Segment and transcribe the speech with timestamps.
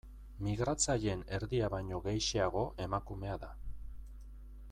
[0.45, 3.53] Migratzaileen erdia baino gehixeago emakumea da.